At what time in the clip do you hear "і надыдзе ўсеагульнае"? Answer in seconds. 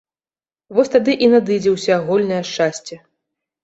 1.27-2.43